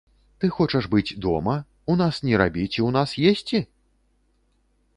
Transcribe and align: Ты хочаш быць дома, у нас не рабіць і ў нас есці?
Ты 0.43 0.47
хочаш 0.57 0.87
быць 0.93 1.15
дома, 1.25 1.55
у 1.93 1.99
нас 2.01 2.15
не 2.29 2.35
рабіць 2.43 2.77
і 2.81 2.85
ў 2.87 2.89
нас 2.99 3.17
есці? 3.33 3.63